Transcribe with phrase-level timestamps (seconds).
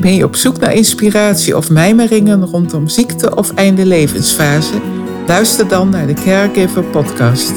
[0.00, 4.80] Ben je op zoek naar inspiratie of mijmeringen rondom ziekte of einde levensfase?
[5.26, 7.52] Luister dan naar de Caregiver Podcast.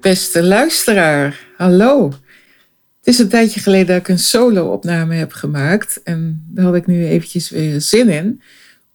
[0.00, 2.08] Beste luisteraar, hallo.
[2.98, 6.00] Het is een tijdje geleden dat ik een solo-opname heb gemaakt.
[6.02, 8.42] En daar had ik nu eventjes weer zin in.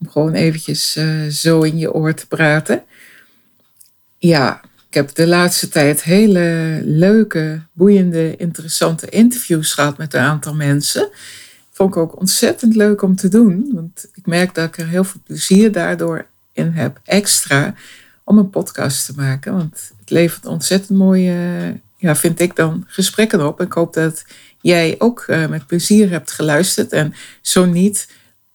[0.00, 2.82] Om gewoon eventjes uh, zo in je oor te praten.
[4.18, 4.60] Ja,
[4.94, 11.08] ik heb de laatste tijd hele leuke, boeiende, interessante interviews gehad met een aantal mensen.
[11.70, 15.04] Vond ik ook ontzettend leuk om te doen, want ik merk dat ik er heel
[15.04, 17.74] veel plezier daardoor in heb, extra,
[18.24, 19.52] om een podcast te maken.
[19.52, 21.36] Want het levert ontzettend mooie,
[21.96, 23.60] ja, vind ik dan, gesprekken op.
[23.60, 24.24] Ik hoop dat
[24.60, 26.92] jij ook uh, met plezier hebt geluisterd.
[26.92, 28.08] En zo niet,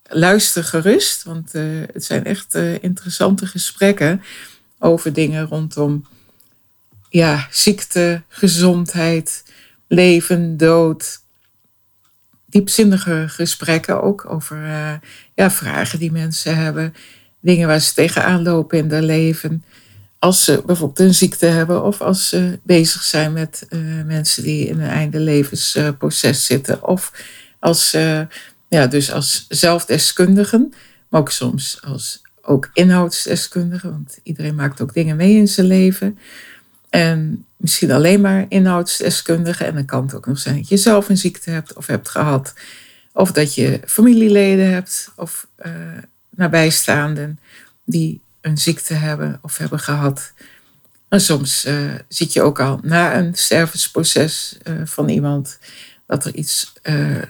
[0.04, 4.22] luister gerust, want uh, het zijn echt uh, interessante gesprekken
[4.78, 6.06] over dingen rondom
[7.10, 9.44] ja, ziekte, gezondheid,
[9.88, 11.20] leven, dood.
[12.46, 14.94] Diepzinnige gesprekken ook over uh,
[15.36, 16.94] ja, vragen die mensen hebben.
[17.42, 19.64] Dingen waar ze tegenaan lopen in hun leven.
[20.20, 24.68] Als ze bijvoorbeeld een ziekte hebben of als ze bezig zijn met uh, mensen die
[24.68, 26.88] in een einde levensproces zitten.
[26.88, 27.12] Of
[27.60, 28.22] als, uh,
[28.70, 30.74] ja, dus als zelfdeskundigen,
[31.10, 33.92] maar ook soms als ook inhoudsdeskundigen.
[33.92, 36.20] Want iedereen maakt ook dingen mee in zijn leven.
[36.90, 39.64] En misschien alleen maar inhoudsdeskundige.
[39.64, 42.10] En dan kan het ook nog zijn dat je zelf een ziekte hebt of hebt
[42.10, 42.54] gehad.
[43.14, 45.72] Of dat je familieleden hebt of uh,
[46.30, 47.40] nabijstaanden
[47.86, 50.34] die een ziekte hebben of hebben gehad.
[51.08, 55.60] En soms uh, zit je ook al na een stervensproces uh, van iemand
[56.08, 56.74] dat er iets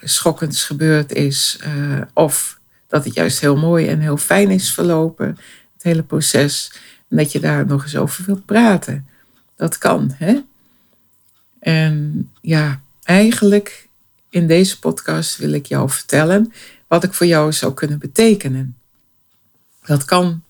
[0.04, 1.60] schokkends gebeurd is.
[2.14, 5.28] of dat het juist heel mooi en heel fijn is verlopen,
[5.74, 6.72] het hele proces.
[7.10, 9.08] En dat je daar nog eens over wilt praten
[9.60, 10.12] dat kan.
[10.16, 10.40] Hè?
[11.60, 13.88] En ja, eigenlijk
[14.30, 16.54] in deze podcast wil ik jou vertellen
[16.88, 18.78] wat ik voor jou zou kunnen betekenen.
[19.86, 20.44] Dat kan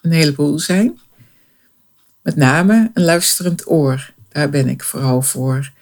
[0.00, 1.00] een heleboel zijn.
[2.22, 4.12] Met name een luisterend oor.
[4.28, 5.72] Daar ben ik vooral voor.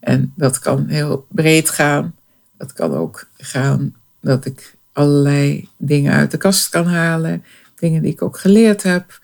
[0.00, 2.14] En dat kan heel breed gaan.
[2.56, 7.44] Dat kan ook gaan dat ik allerlei dingen uit de kast kan halen.
[7.78, 9.20] Dingen die ik ook geleerd heb.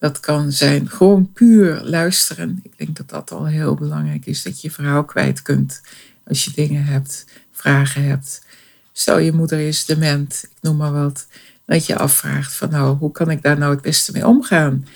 [0.00, 2.60] Dat kan zijn gewoon puur luisteren.
[2.62, 5.80] Ik denk dat dat al heel belangrijk is, dat je je verhaal kwijt kunt
[6.26, 8.44] als je dingen hebt, vragen hebt.
[8.92, 11.26] Stel je moeder is dement, ik noem maar wat.
[11.64, 14.86] Dat je afvraagt van nou, hoe kan ik daar nou het beste mee omgaan?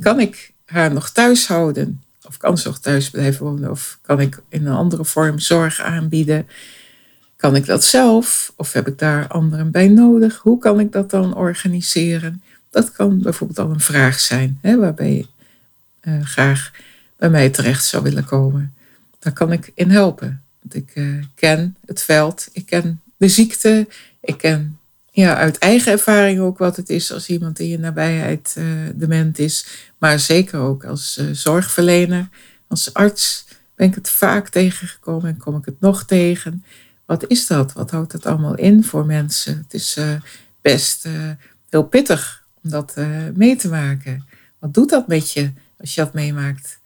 [0.00, 2.02] Kan ik haar nog thuis houden?
[2.22, 3.70] Of kan ze nog thuis blijven wonen?
[3.70, 6.46] Of kan ik in een andere vorm zorg aanbieden?
[7.36, 8.52] Kan ik dat zelf?
[8.56, 10.38] Of heb ik daar anderen bij nodig?
[10.38, 12.42] Hoe kan ik dat dan organiseren?
[12.74, 15.26] Dat kan bijvoorbeeld al een vraag zijn, hè, waarbij je
[16.02, 16.70] uh, graag
[17.16, 18.74] bij mij terecht zou willen komen.
[19.18, 20.42] Daar kan ik in helpen.
[20.60, 23.88] Want ik uh, ken het veld, ik ken de ziekte,
[24.20, 24.78] ik ken
[25.10, 28.64] ja, uit eigen ervaring ook wat het is als iemand in je nabijheid uh,
[28.94, 29.66] dement is.
[29.98, 32.28] Maar zeker ook als zorgverlener,
[32.66, 36.64] als arts ben ik het vaak tegengekomen en kom ik het nog tegen.
[37.04, 37.72] Wat is dat?
[37.72, 39.56] Wat houdt het allemaal in voor mensen?
[39.56, 39.98] Het is
[40.60, 41.06] best
[41.68, 44.26] heel pittig om dat uh, mee te maken.
[44.58, 46.78] Wat doet dat met je als je dat meemaakt?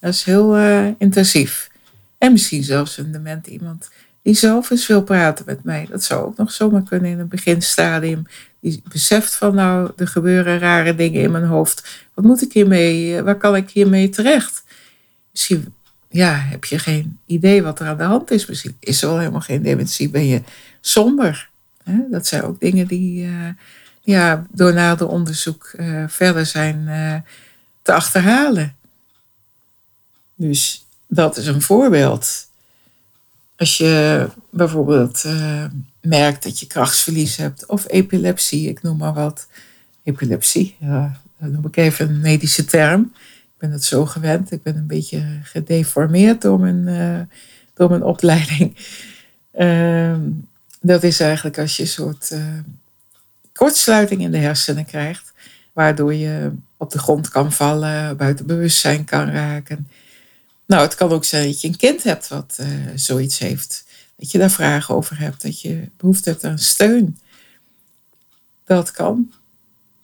[0.00, 1.70] Dat is heel uh, intensief.
[2.18, 3.90] En misschien zelfs een dement iemand
[4.22, 5.86] die zelf eens wil praten met mij.
[5.90, 8.26] Dat zou ook nog zomaar kunnen in een beginstadium.
[8.60, 12.06] Die beseft van nou, er gebeuren rare dingen in mijn hoofd.
[12.14, 13.22] Wat moet ik hiermee?
[13.22, 14.64] Waar kan ik hiermee terecht?
[15.30, 15.74] Misschien
[16.08, 18.46] ja, heb je geen idee wat er aan de hand is.
[18.46, 20.10] Misschien is er wel helemaal geen dementie.
[20.10, 20.42] Ben je
[20.80, 21.48] somber?
[22.10, 23.28] Dat zijn ook dingen die,
[24.00, 27.14] ja, door nader onderzoek uh, verder zijn uh,
[27.82, 28.74] te achterhalen.
[30.34, 32.48] Dus dat is een voorbeeld.
[33.56, 35.64] Als je bijvoorbeeld uh,
[36.00, 39.46] merkt dat je krachtsverlies hebt of epilepsie, ik noem maar wat.
[40.02, 40.76] Epilepsie,
[41.38, 43.12] dat noem ik even een medische term.
[43.24, 44.52] Ik ben het zo gewend.
[44.52, 47.28] Ik ben een beetje gedeformeerd door mijn,
[47.74, 48.76] door mijn opleiding.
[49.52, 50.20] Ehm,
[50.80, 52.32] dat is eigenlijk als je een soort
[53.60, 55.32] kortsluiting in de hersenen krijgt,
[55.72, 59.88] waardoor je op de grond kan vallen, buiten bewustzijn kan raken.
[60.66, 63.84] Nou, het kan ook zijn dat je een kind hebt wat uh, zoiets heeft.
[64.16, 67.18] Dat je daar vragen over hebt, dat je behoefte hebt aan steun.
[68.64, 69.32] Dat kan.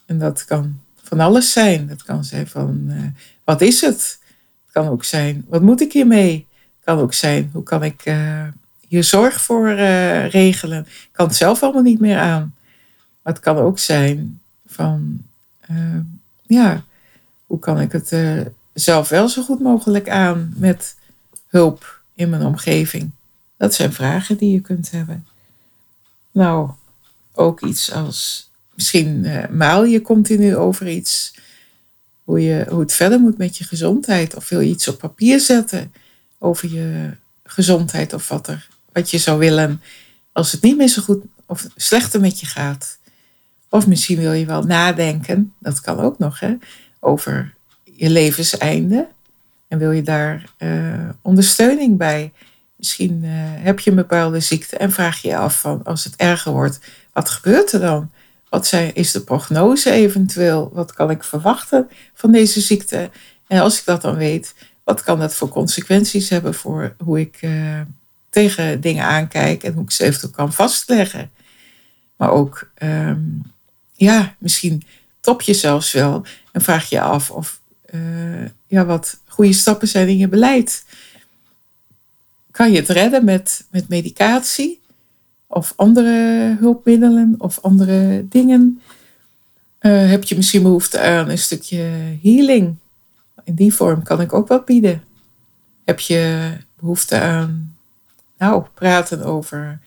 [0.07, 1.87] En dat kan van alles zijn.
[1.87, 3.03] Dat kan zijn van, uh,
[3.45, 4.19] wat is het?
[4.65, 6.47] Het kan ook zijn, wat moet ik hiermee?
[6.77, 8.49] Het kan ook zijn, hoe kan ik uh,
[8.89, 9.75] hier zorg voor
[10.29, 10.87] regelen?
[10.87, 12.56] Ik kan het zelf allemaal niet meer aan.
[13.27, 15.23] Maar het kan ook zijn van,
[16.43, 16.85] ja,
[17.47, 18.17] hoe kan ik het
[18.73, 20.97] zelf wel zo goed mogelijk aan met
[21.47, 23.11] hulp in mijn omgeving?
[23.57, 25.27] Dat zijn vragen die je kunt hebben.
[26.33, 26.71] Nou,
[27.33, 31.35] ook iets als misschien uh, maal je continu over iets.
[32.25, 34.35] Hoe, je, hoe het verder moet met je gezondheid.
[34.35, 35.93] Of wil je iets op papier zetten
[36.39, 37.11] over je
[37.45, 39.83] gezondheid of wat, er, wat je zou willen
[40.33, 42.99] als het niet meer zo goed of slechter met je gaat.
[43.71, 46.55] Of misschien wil je wel nadenken, dat kan ook nog, hè,
[47.01, 47.55] over
[47.85, 49.09] je levenseinde.
[49.69, 52.33] En wil je daar uh, ondersteuning bij?
[52.77, 56.17] Misschien uh, heb je een bepaalde ziekte en vraag je je af van als het
[56.17, 56.79] erger wordt,
[57.13, 58.11] wat gebeurt er dan?
[58.49, 60.71] Wat zijn, is de prognose eventueel?
[60.73, 63.11] Wat kan ik verwachten van deze ziekte?
[63.47, 64.55] En als ik dat dan weet,
[64.85, 67.81] wat kan dat voor consequenties hebben voor hoe ik uh,
[68.31, 71.31] tegen dingen aankijk en hoe ik ze eventueel kan vastleggen?
[72.17, 73.43] Maar ook, um,
[73.97, 74.83] ja, misschien
[75.21, 77.61] top je zelfs wel en vraag je af of
[77.95, 80.85] uh, ja, wat goede stappen zijn in je beleid.
[82.51, 84.81] Kan je het redden met, met medicatie
[85.47, 88.83] of andere hulpmiddelen of andere dingen?
[89.81, 92.77] Uh, heb je misschien behoefte aan een stukje healing?
[93.45, 95.03] In die vorm kan ik ook wat bieden.
[95.85, 97.77] Heb je behoefte aan,
[98.39, 99.81] nou, praten over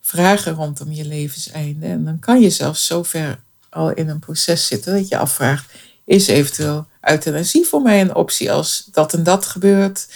[0.00, 1.86] vragen rondom je levenseinde?
[1.86, 5.72] En dan kan je zelfs zover al in een proces zitten dat je afvraagt:
[6.04, 10.08] is eventueel euthanasie voor mij een optie als dat en dat gebeurt?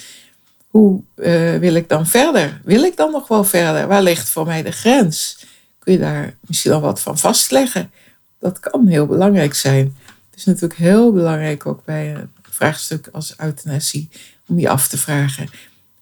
[0.68, 2.60] Hoe uh, wil ik dan verder?
[2.64, 3.86] Wil ik dan nog wel verder?
[3.86, 5.44] Waar ligt voor mij de grens?
[5.78, 7.90] Kun je daar misschien al wat van vastleggen?
[8.38, 9.96] Dat kan heel belangrijk zijn.
[10.30, 14.08] Het is natuurlijk heel belangrijk ook bij een vraagstuk als euthanasie
[14.46, 15.48] om je af te vragen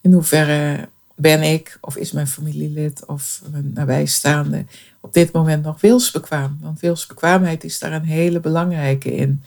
[0.01, 0.89] in hoeverre
[1.23, 4.65] ben ik of is mijn familielid of mijn nabijstaande
[5.01, 6.59] op dit moment nog wilsbekwaam?
[6.61, 9.43] Want wilsbekwaamheid is daar een hele belangrijke in.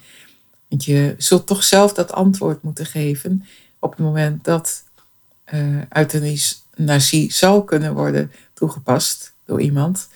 [0.68, 3.46] Want je zult toch zelf dat antwoord moeten geven
[3.80, 4.84] op het moment dat
[5.54, 10.08] uh, euthanasie zou kunnen worden toegepast door iemand.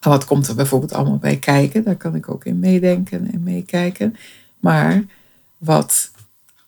[0.00, 1.84] Wat komt er bijvoorbeeld allemaal bij kijken?
[1.84, 4.16] Daar kan ik ook in meedenken en meekijken.
[4.58, 5.04] Maar
[5.58, 6.10] wat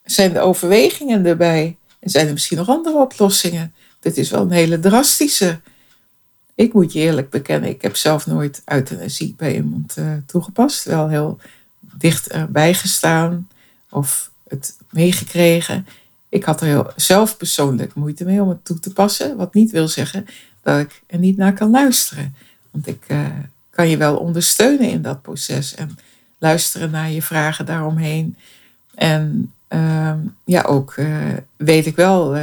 [0.05, 1.77] zijn de overwegingen erbij?
[1.99, 3.75] En zijn er misschien nog andere oplossingen?
[4.01, 5.61] Dit is wel een hele drastische.
[6.55, 10.85] Ik moet je eerlijk bekennen, ik heb zelf nooit euthanasie bij iemand uh, toegepast.
[10.85, 11.39] Wel heel
[11.81, 13.49] dichtbij gestaan
[13.91, 15.87] of het meegekregen.
[16.29, 19.37] Ik had er heel zelf persoonlijk moeite mee om het toe te passen.
[19.37, 20.27] Wat niet wil zeggen
[20.63, 22.35] dat ik er niet naar kan luisteren.
[22.71, 23.27] Want ik uh,
[23.71, 25.99] kan je wel ondersteunen in dat proces en
[26.39, 28.37] luisteren naar je vragen daaromheen.
[28.95, 30.15] En uh,
[30.45, 32.39] ja, ook uh, weet ik wel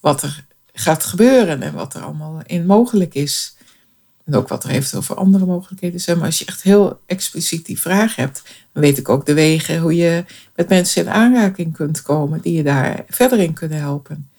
[0.00, 0.44] wat er
[0.78, 3.56] gaat gebeuren en wat er allemaal in mogelijk is.
[4.24, 6.16] En ook wat er eventueel voor andere mogelijkheden zijn.
[6.16, 8.42] Maar als je echt heel expliciet die vraag hebt,
[8.72, 12.52] dan weet ik ook de wegen hoe je met mensen in aanraking kunt komen die
[12.52, 14.30] je daar verder in kunnen helpen.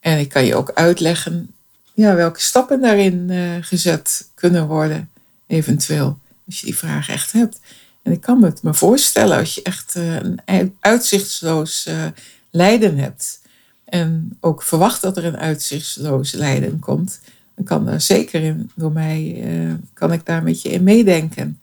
[0.00, 1.54] En ik kan je ook uitleggen
[1.94, 5.10] ja, welke stappen daarin uh, gezet kunnen worden,
[5.46, 7.60] eventueel, als je die vraag echt hebt.
[8.02, 12.06] En ik kan me het me voorstellen als je echt uh, een uitzichtsloos uh,
[12.50, 13.40] lijden hebt.
[13.94, 17.20] En ook verwacht dat er een uitzichtsloos lijden komt
[17.54, 21.60] dan kan er zeker in, door mij, uh, kan ik daar met je in meedenken.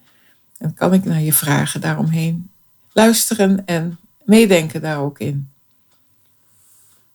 [0.57, 2.49] En kan ik naar je vragen daaromheen
[2.91, 5.49] luisteren en meedenken daar ook in.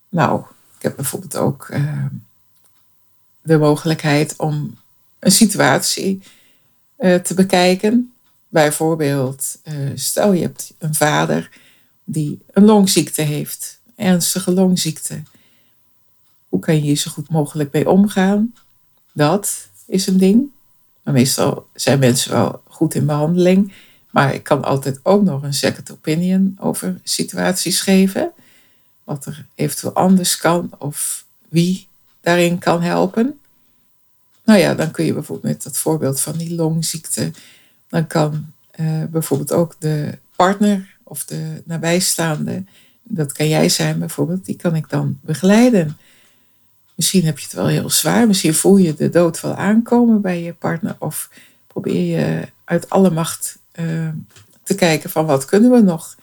[0.09, 0.41] Nou,
[0.77, 2.05] ik heb bijvoorbeeld ook uh,
[3.43, 4.79] de mogelijkheid om
[5.19, 6.23] een situatie
[6.99, 8.13] uh, te bekijken.
[8.49, 9.59] Bijvoorbeeld,
[9.95, 11.51] stel je hebt een vader
[12.05, 15.23] die een longziekte heeft, ernstige longziekte.
[16.49, 18.55] Hoe kan je hier zo goed mogelijk mee omgaan?
[19.13, 20.51] Dat is een ding.
[21.03, 23.73] Maar meestal zijn mensen wel goed in behandeling.
[24.11, 28.33] Maar ik kan altijd ook nog een second opinion over situaties geven.
[29.05, 31.87] Wat er eventueel anders kan of wie
[32.21, 33.39] daarin kan helpen.
[34.45, 37.31] Nou ja, dan kun je bijvoorbeeld met dat voorbeeld van die longziekte.
[37.89, 42.65] Dan kan uh, bijvoorbeeld ook de partner of de nabijstaande.
[43.09, 44.45] Dat kan jij zijn bijvoorbeeld.
[44.45, 45.97] Die kan ik dan begeleiden.
[46.95, 48.27] Misschien heb je het wel heel zwaar.
[48.27, 50.97] Misschien voel je de dood wel aankomen bij je partner.
[50.99, 51.31] Of
[51.67, 54.09] probeer je uit alle macht uh,
[54.63, 56.17] te kijken van wat kunnen we nog?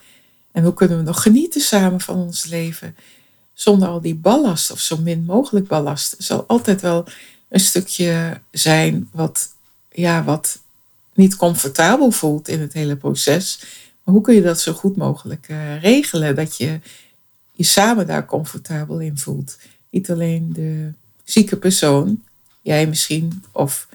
[0.51, 2.95] En hoe kunnen we nog genieten samen van ons leven?
[3.53, 6.13] zonder al die ballast of zo min mogelijk ballast.
[6.13, 7.05] Er zal altijd wel
[7.49, 9.49] een stukje zijn wat,
[9.91, 10.59] ja, wat
[11.13, 13.63] niet comfortabel voelt in het hele proces.
[14.03, 16.35] Maar hoe kun je dat zo goed mogelijk uh, regelen?
[16.35, 16.79] Dat je
[17.51, 19.57] je samen daar comfortabel in voelt.
[19.89, 20.91] Niet alleen de
[21.23, 22.23] zieke persoon,
[22.61, 23.87] jij misschien, of,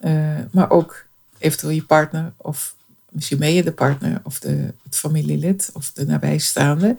[0.00, 1.04] uh, maar ook
[1.38, 2.74] eventueel je partner, of
[3.08, 6.96] misschien ben je de partner, of de, het familielid, of de nabijstaande.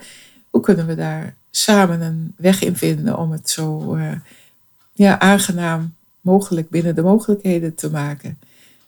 [0.49, 4.11] Hoe kunnen we daar samen een weg in vinden om het zo uh,
[4.93, 8.39] ja, aangenaam mogelijk binnen de mogelijkheden te maken?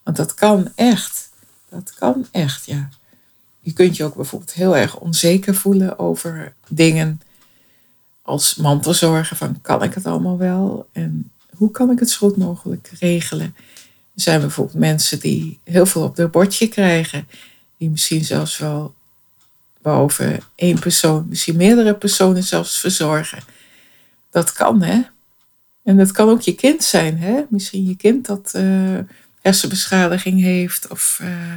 [0.03, 1.29] Want dat kan echt.
[1.69, 2.89] Dat kan echt, ja.
[3.63, 7.21] Je kunt je ook bijvoorbeeld heel erg onzeker voelen over dingen
[8.21, 9.37] als mantelzorgen.
[9.37, 10.87] Van kan ik het allemaal wel?
[10.91, 13.55] En hoe kan ik het zo goed mogelijk regelen?
[14.15, 17.27] Er zijn bijvoorbeeld mensen die heel veel op hun bordje krijgen.
[17.77, 18.93] Die misschien zelfs wel
[19.81, 23.43] boven één persoon, misschien meerdere personen zelfs verzorgen.
[24.29, 25.01] Dat kan, hè?
[25.83, 27.41] En dat kan ook je kind zijn, hè?
[27.49, 28.99] Misschien je kind dat uh,
[29.41, 30.87] hersenbeschadiging heeft.
[30.87, 31.55] Of uh,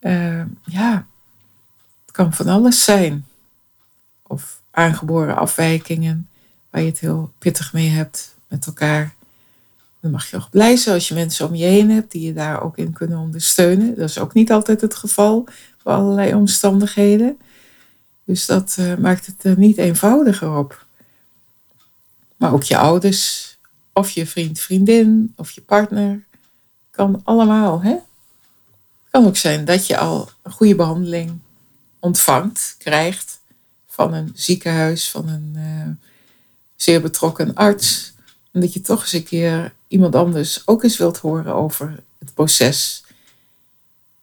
[0.00, 1.06] uh, ja,
[2.10, 3.26] het kan van alles zijn.
[4.22, 6.28] Of aangeboren afwijkingen
[6.70, 9.14] waar je het heel pittig mee hebt met elkaar.
[10.00, 12.32] Dan mag je ook blij zijn als je mensen om je heen hebt die je
[12.32, 13.94] daar ook in kunnen ondersteunen.
[13.96, 17.38] Dat is ook niet altijd het geval voor allerlei omstandigheden.
[18.24, 20.86] Dus dat uh, maakt het er niet eenvoudiger op.
[22.36, 23.56] Maar ook je ouders,
[23.92, 26.24] of je vriend, vriendin, of je partner.
[26.90, 27.92] Kan allemaal, hè?
[27.92, 31.40] Het kan ook zijn dat je al een goede behandeling
[32.00, 33.40] ontvangt, krijgt
[33.86, 36.08] van een ziekenhuis, van een uh,
[36.76, 38.12] zeer betrokken arts.
[38.52, 42.34] En dat je toch eens een keer iemand anders ook eens wilt horen over het
[42.34, 43.04] proces.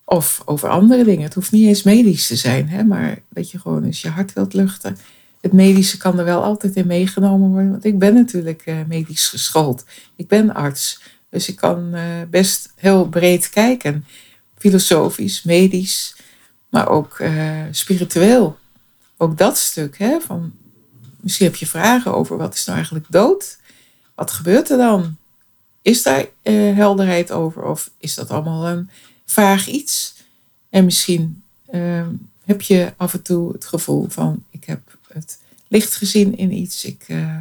[0.04, 1.24] Of over andere dingen.
[1.24, 4.34] Het hoeft niet eens medisch te zijn, hè, maar dat je gewoon eens je hart
[4.34, 4.98] wilt luchten.
[5.42, 9.28] Het medische kan er wel altijd in meegenomen worden, want ik ben natuurlijk uh, medisch
[9.28, 9.86] geschoold.
[10.16, 14.06] Ik ben arts, dus ik kan uh, best heel breed kijken.
[14.58, 16.16] Filosofisch, medisch,
[16.70, 18.58] maar ook uh, spiritueel.
[19.18, 20.54] Ook dat stuk, hè, van
[21.20, 23.58] misschien heb je vragen over wat is nou eigenlijk dood?
[24.16, 25.18] Wat gebeurt er dan?
[25.82, 28.90] Is daar helderheid over of is dat allemaal een
[29.26, 30.16] vaag iets.
[30.70, 32.08] En misschien uh,
[32.46, 36.86] heb je af en toe het gevoel van ik heb het licht gezien in iets.
[36.86, 37.36] Ik uh,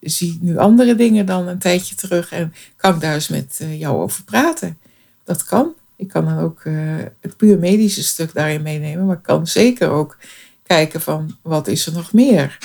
[0.00, 4.02] zie nu andere dingen dan een tijdje terug en kan ik daar eens met jou
[4.02, 4.78] over praten.
[5.24, 5.72] Dat kan.
[5.96, 6.74] Ik kan dan ook uh,
[7.20, 10.16] het puur medische stuk daarin meenemen, maar ik kan zeker ook
[10.62, 12.58] kijken van wat is er nog meer.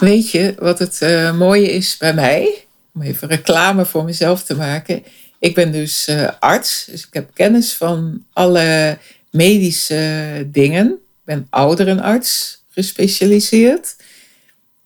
[0.00, 1.00] Weet je wat het
[1.34, 2.64] mooie is bij mij?
[2.94, 5.04] Om even reclame voor mezelf te maken.
[5.38, 8.98] Ik ben dus uh, arts, dus ik heb kennis van alle
[9.30, 10.86] medische dingen.
[10.90, 13.96] Ik ben ouderenarts gespecialiseerd.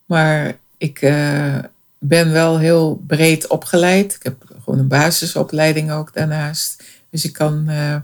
[0.06, 1.00] Maar ik
[1.98, 4.14] ben wel heel breed opgeleid.
[4.14, 6.75] Ik heb gewoon een basisopleiding ook daarnaast.
[7.16, 7.96] Dus ik kan uh,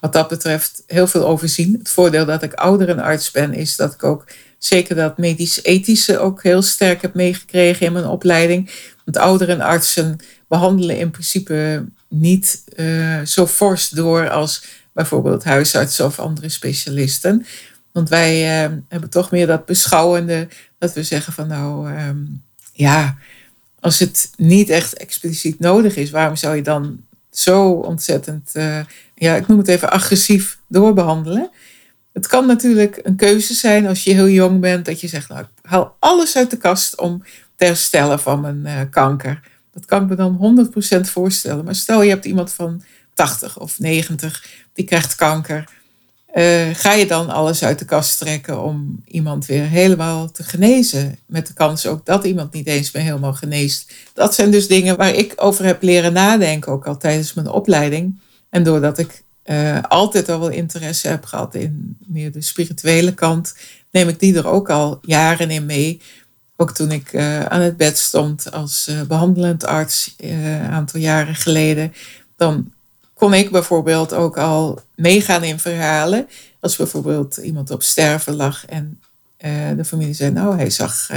[0.00, 1.76] wat dat betreft heel veel overzien.
[1.78, 4.24] Het voordeel dat ik ouderenarts ben, is dat ik ook
[4.58, 8.70] zeker dat medisch-ethische ook heel sterk heb meegekregen in mijn opleiding.
[9.04, 16.48] Want ouderenartsen behandelen in principe niet uh, zo fors door als bijvoorbeeld huisartsen of andere
[16.48, 17.46] specialisten.
[17.92, 20.48] Want wij uh, hebben toch meer dat beschouwende,
[20.78, 23.16] dat we zeggen van nou um, ja,
[23.80, 28.80] als het niet echt expliciet nodig is, waarom zou je dan zo ontzettend, uh,
[29.14, 31.50] ja, ik noem het even agressief doorbehandelen?
[32.12, 35.40] Het kan natuurlijk een keuze zijn als je heel jong bent, dat je zegt, nou,
[35.40, 37.22] ik haal alles uit de kast om
[37.56, 39.40] te herstellen van mijn kanker.
[39.72, 40.68] Dat kan ik me dan
[40.98, 41.64] 100% voorstellen.
[41.64, 42.82] Maar stel je hebt iemand van
[43.14, 45.68] 80 of 90, die krijgt kanker.
[46.34, 51.18] Uh, ga je dan alles uit de kast trekken om iemand weer helemaal te genezen?
[51.26, 53.92] Met de kans ook dat iemand niet eens meer helemaal geneest.
[54.14, 58.18] Dat zijn dus dingen waar ik over heb leren nadenken, ook al tijdens mijn opleiding.
[58.50, 63.54] En doordat ik uh, altijd al wel interesse heb gehad in meer de spirituele kant,
[63.90, 66.00] neem ik die er ook al jaren in mee.
[66.56, 71.92] Ook toen ik uh, aan het bed stond als behandelend arts een aantal jaren geleden,
[72.36, 72.72] dan
[73.18, 76.28] kon ik bijvoorbeeld ook al meegaan in verhalen.
[76.60, 79.00] Als bijvoorbeeld iemand op sterven lag en
[79.76, 81.10] de familie zei, nou hij zag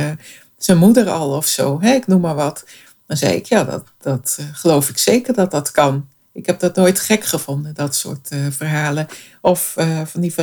[0.58, 2.66] zijn moeder al of zo, hè, ik noem maar wat.
[3.08, 6.08] Dan zei ik, ja, dat, dat geloof ik zeker dat dat kan.
[6.32, 9.08] Ik heb dat nooit gek gevonden, dat soort verhalen.
[9.42, 9.74] Of
[10.06, 10.34] van die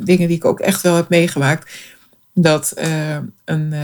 [0.00, 1.70] dingen die ik ook echt wel heb meegemaakt.
[2.32, 2.72] Dat
[3.44, 3.74] een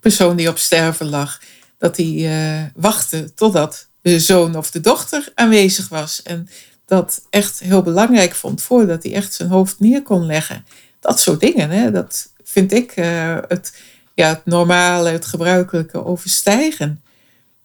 [0.00, 1.40] persoon die op sterven lag,
[1.78, 6.22] dat uh, wachtte totdat de zoon of de dochter aanwezig was.
[6.22, 6.48] En
[6.84, 10.66] dat echt heel belangrijk vond voordat hij echt zijn hoofd neer kon leggen.
[11.00, 13.72] Dat soort dingen, hè, dat vind ik uh, het
[14.14, 17.02] ja, het normale, het gebruikelijke overstijgen.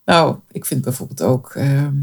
[0.05, 1.95] Nou, ik vind bijvoorbeeld ook, ehm,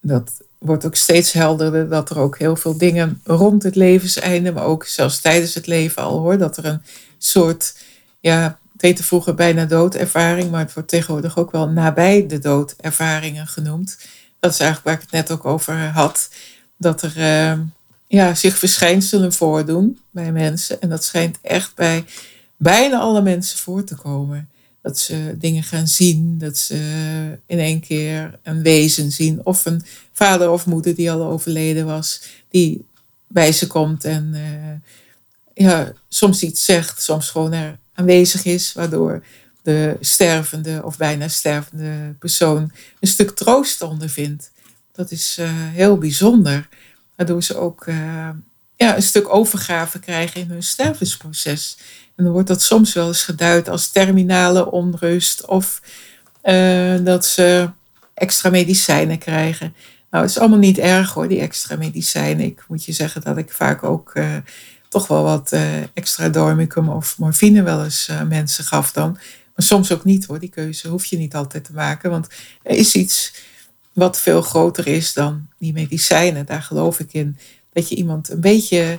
[0.00, 4.64] dat wordt ook steeds helderder, dat er ook heel veel dingen rond het levenseinde, maar
[4.64, 6.82] ook zelfs tijdens het leven al hoor, dat er een
[7.18, 7.76] soort,
[8.20, 13.98] ja, vroeger bijna doodervaring, maar het wordt tegenwoordig ook wel nabij de dood ervaringen genoemd.
[14.40, 16.28] Dat is eigenlijk waar ik het net ook over had,
[16.76, 17.60] dat er uh,
[18.06, 20.80] ja, zich verschijnselen voordoen bij mensen.
[20.80, 22.04] En dat schijnt echt bij
[22.56, 24.48] bijna alle mensen voor te komen.
[24.82, 26.76] Dat ze dingen gaan zien, dat ze
[27.46, 29.40] in één keer een wezen zien.
[29.44, 32.84] Of een vader of moeder die al overleden was, die
[33.26, 39.22] bij ze komt en uh, ja, soms iets zegt, soms gewoon er aanwezig is, waardoor
[39.62, 44.50] de stervende of bijna stervende persoon een stuk troost ondervindt.
[44.92, 46.68] Dat is uh, heel bijzonder,
[47.16, 48.28] waardoor ze ook uh,
[48.76, 51.76] ja, een stuk overgave krijgen in hun stervensproces.
[52.16, 55.82] En dan wordt dat soms wel eens geduid als terminale onrust of
[56.44, 57.70] uh, dat ze
[58.14, 59.74] extra medicijnen krijgen.
[60.10, 62.46] Nou, het is allemaal niet erg hoor, die extra medicijnen.
[62.46, 64.12] Ik moet je zeggen dat ik vaak ook
[64.92, 69.12] toch wel wat uh, extra dormicum of morfine wel eens mensen gaf dan.
[69.54, 72.10] Maar soms ook niet hoor, die keuze hoef je niet altijd te maken.
[72.10, 72.26] Want
[72.62, 73.34] er is iets
[73.92, 76.46] wat veel groter is dan die medicijnen.
[76.46, 77.38] Daar geloof ik in.
[77.72, 78.98] Dat je iemand een beetje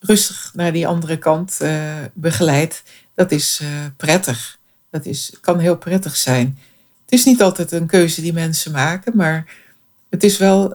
[0.00, 2.82] rustig naar die andere kant uh, begeleidt,
[3.14, 3.62] dat is
[3.96, 4.58] prettig.
[4.90, 6.58] Dat is, kan heel prettig zijn.
[7.04, 9.54] Het is niet altijd een keuze die mensen maken, maar
[10.10, 10.74] het is wel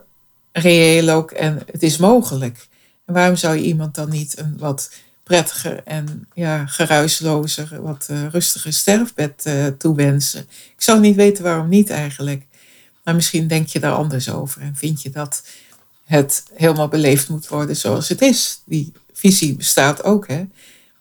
[0.51, 2.67] reëel ook en het is mogelijk.
[3.07, 4.91] En waarom zou je iemand dan niet een wat
[5.23, 9.45] prettiger en ja, geruislozer, wat uh, rustiger sterfbed
[9.77, 10.41] toewensen?
[10.49, 12.45] Ik zou niet weten waarom niet eigenlijk.
[13.03, 15.43] Maar misschien denk je daar anders over en vind je dat
[16.05, 18.61] het helemaal beleefd moet worden zoals het is.
[18.65, 20.45] Die visie bestaat ook, hè.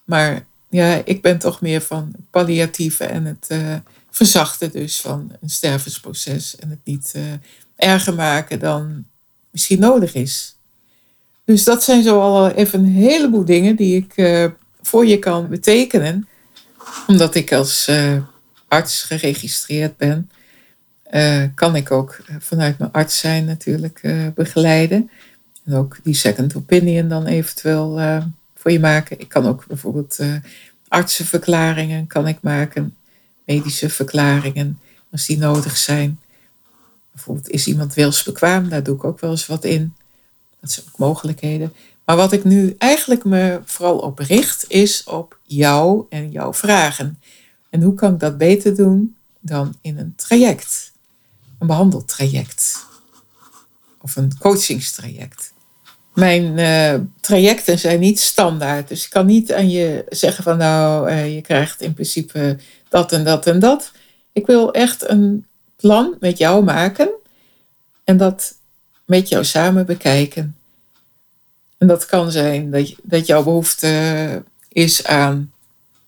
[0.04, 3.74] Maar ja, ik ben toch meer van het palliatieve en het uh,
[4.10, 6.56] verzachten dus van een stervensproces.
[6.56, 7.14] En het niet
[7.76, 9.04] erger maken dan
[9.50, 10.55] misschien nodig is.
[11.46, 14.46] Dus dat zijn zo al even een heleboel dingen die ik uh,
[14.82, 16.28] voor je kan betekenen.
[17.06, 17.90] Omdat ik als
[18.68, 20.30] arts geregistreerd ben,
[21.54, 24.00] kan ik ook vanuit mijn arts zijn natuurlijk
[24.34, 25.10] begeleiden.
[25.64, 28.00] En ook die second opinion dan eventueel
[28.54, 29.20] voor je maken.
[29.20, 30.18] Ik kan ook bijvoorbeeld
[30.88, 32.96] artsenverklaringen kan ik maken,
[33.44, 34.78] medische verklaringen
[35.10, 36.20] als die nodig zijn.
[37.12, 39.94] Bijvoorbeeld is iemand wilsbekwaam, daar doe ik ook wel eens wat in.
[40.96, 41.72] Mogelijkheden.
[42.04, 47.20] Maar wat ik nu eigenlijk me vooral op richt, is op jou en jouw vragen.
[47.70, 50.92] En hoe kan ik dat beter doen dan in een traject?
[51.58, 52.86] Een behandeltraject.
[54.00, 55.54] Of een coachingstraject
[56.16, 58.88] mijn uh, trajecten zijn niet standaard.
[58.88, 63.12] Dus ik kan niet aan je zeggen van nou, uh, je krijgt in principe dat
[63.12, 63.92] en dat en dat.
[64.32, 67.08] Ik wil echt een plan met jou maken
[68.04, 68.54] en dat
[69.06, 70.56] met jou samen bekijken.
[71.78, 75.52] En dat kan zijn dat, dat jouw behoefte is aan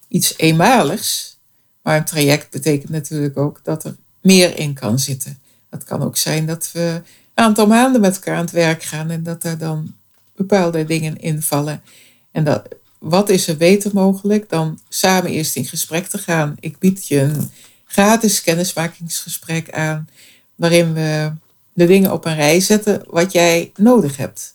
[0.08, 1.36] iets eenmaligs.
[1.82, 5.38] Maar een traject betekent natuurlijk ook dat er meer in kan zitten.
[5.70, 9.10] Het kan ook zijn dat we een aantal maanden met elkaar aan het werk gaan
[9.10, 9.94] en dat er dan
[10.36, 11.82] bepaalde dingen invallen.
[12.30, 16.56] En dat, wat is er beter mogelijk dan samen eerst in gesprek te gaan?
[16.60, 17.50] Ik bied je een
[17.84, 20.08] gratis kennismakingsgesprek aan,
[20.54, 21.32] waarin we
[21.78, 24.54] de dingen op een rij zetten wat jij nodig hebt.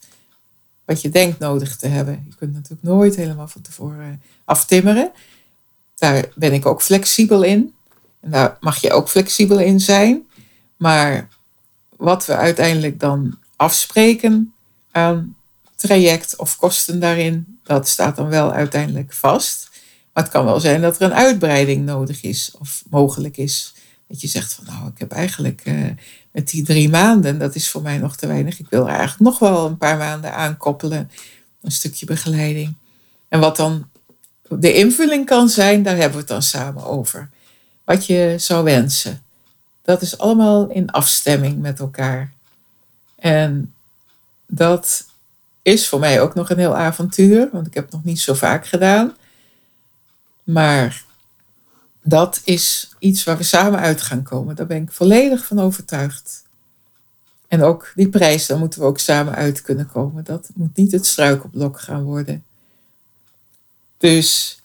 [0.85, 2.25] Wat je denkt nodig te hebben.
[2.29, 5.11] Je kunt natuurlijk nooit helemaal van tevoren aftimmeren.
[5.95, 7.73] Daar ben ik ook flexibel in.
[8.19, 10.27] En daar mag je ook flexibel in zijn.
[10.77, 11.27] Maar
[11.97, 14.53] wat we uiteindelijk dan afspreken
[14.91, 15.35] aan
[15.75, 19.69] traject of kosten daarin, dat staat dan wel uiteindelijk vast.
[20.13, 23.73] Maar het kan wel zijn dat er een uitbreiding nodig is of mogelijk is.
[24.13, 25.89] Dat je zegt van nou, ik heb eigenlijk uh,
[26.31, 28.59] met die drie maanden, dat is voor mij nog te weinig.
[28.59, 31.11] Ik wil er eigenlijk nog wel een paar maanden aankoppelen.
[31.61, 32.73] Een stukje begeleiding.
[33.27, 33.89] En wat dan
[34.49, 37.29] de invulling kan zijn, daar hebben we het dan samen over.
[37.83, 39.23] Wat je zou wensen.
[39.81, 42.33] Dat is allemaal in afstemming met elkaar.
[43.15, 43.73] En
[44.47, 45.05] dat
[45.61, 48.33] is voor mij ook nog een heel avontuur, want ik heb het nog niet zo
[48.33, 49.15] vaak gedaan.
[50.43, 51.03] Maar
[52.03, 54.55] dat is iets waar we samen uit gaan komen.
[54.55, 56.43] Daar ben ik volledig van overtuigd.
[57.47, 60.23] En ook die prijs, daar moeten we ook samen uit kunnen komen.
[60.23, 62.43] Dat moet niet het struikelblok gaan worden.
[63.97, 64.61] Dus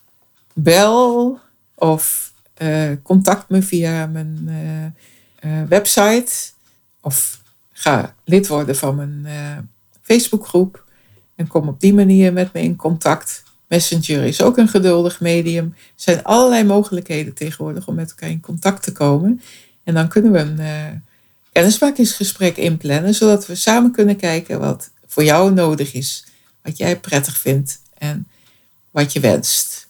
[0.53, 1.39] bel
[1.75, 6.31] of uh, contact me via mijn uh, uh, website.
[7.01, 9.69] Of ga lid worden van mijn
[10.01, 10.83] Facebookgroep.
[11.35, 13.43] En kom op die manier met me in contact.
[13.69, 15.65] Messenger is ook een geduldig medium.
[15.65, 19.41] Er zijn allerlei mogelijkheden tegenwoordig om met elkaar in contact te komen.
[19.83, 20.85] En dan kunnen we een uh,
[21.51, 26.25] kennismakingsgesprek inplannen, zodat we samen kunnen kijken wat voor jou nodig is,
[26.63, 28.27] wat jij prettig vindt en
[28.91, 29.87] wat je wenst.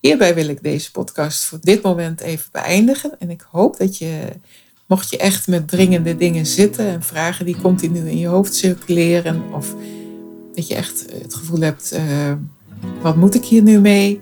[0.00, 3.16] Hierbij wil ik deze podcast voor dit moment even beëindigen.
[3.18, 4.28] En ik hoop dat je,
[4.86, 9.52] mocht je echt met dringende dingen zitten en vragen die continu in je hoofd circuleren,
[9.52, 9.74] of
[10.54, 12.32] dat je echt het gevoel hebt, uh,
[13.02, 14.20] wat moet ik hier nu mee?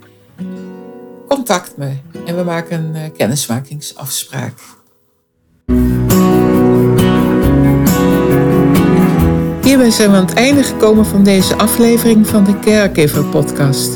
[1.27, 1.91] Contact me
[2.25, 4.53] en we maken een uh, kennismakingsafspraak.
[9.63, 13.95] Hierbij zijn we aan het einde gekomen van deze aflevering van de Caregiver Podcast.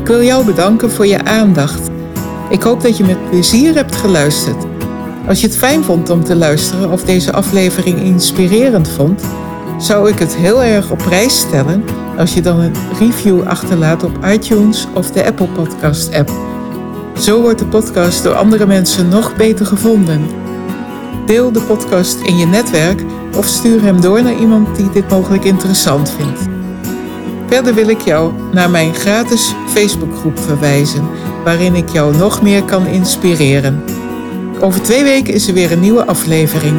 [0.00, 1.90] Ik wil jou bedanken voor je aandacht.
[2.50, 4.64] Ik hoop dat je met plezier hebt geluisterd.
[5.28, 9.22] Als je het fijn vond om te luisteren of deze aflevering inspirerend vond,
[9.78, 11.84] zou ik het heel erg op prijs stellen
[12.18, 16.30] als je dan een review achterlaat op iTunes of de Apple Podcast app.
[17.18, 20.26] Zo wordt de podcast door andere mensen nog beter gevonden.
[21.26, 23.02] Deel de podcast in je netwerk
[23.36, 26.40] of stuur hem door naar iemand die dit mogelijk interessant vindt.
[27.46, 31.08] Verder wil ik jou naar mijn gratis Facebookgroep verwijzen,
[31.44, 33.84] waarin ik jou nog meer kan inspireren.
[34.60, 36.76] Over twee weken is er weer een nieuwe aflevering.